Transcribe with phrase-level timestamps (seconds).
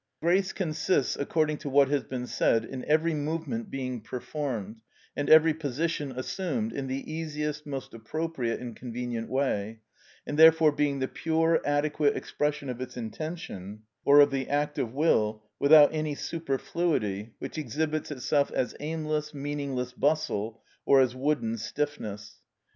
[0.19, 4.81] Grace consists, according to what has been said, in every movement being performed,
[5.15, 9.79] and every position assumed, in the easiest, most appropriate and convenient way,
[10.25, 14.91] and therefore being the pure, adequate expression of its intention, or of the act of
[14.91, 22.41] will, without any superfluity, which exhibits itself as aimless, meaningless bustle, or as wooden stiffness.